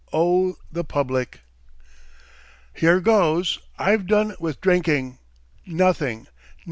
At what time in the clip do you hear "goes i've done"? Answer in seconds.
3.01-4.33